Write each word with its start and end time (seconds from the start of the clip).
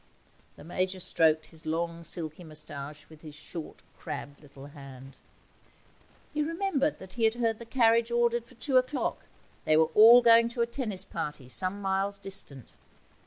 The 0.55 0.63
Major 0.63 0.99
stroked 0.99 1.45
his 1.51 1.67
long, 1.67 2.03
silky 2.03 2.43
moustache 2.43 3.07
with 3.07 3.21
his 3.21 3.35
short, 3.35 3.83
crabbed 3.99 4.41
little 4.41 4.65
hand. 4.65 5.15
He 6.33 6.41
remembered 6.41 6.97
that 6.97 7.13
he 7.13 7.23
had 7.25 7.35
heard 7.35 7.59
the 7.59 7.67
carriage 7.67 8.09
ordered 8.09 8.45
for 8.47 8.55
two 8.55 8.77
o'clock 8.77 9.27
they 9.63 9.77
were 9.77 9.91
all 9.93 10.23
going 10.23 10.49
to 10.49 10.61
a 10.63 10.65
tennis 10.65 11.05
party 11.05 11.47
some 11.49 11.83
miles 11.83 12.17
distant. 12.17 12.69